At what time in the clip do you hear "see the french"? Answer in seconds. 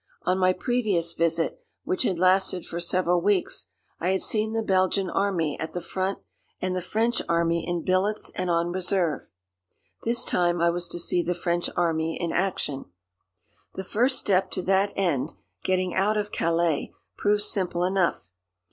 10.97-11.69